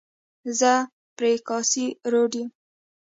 [0.59, 0.71] زه
[1.17, 2.49] پر کاسي روډ یم.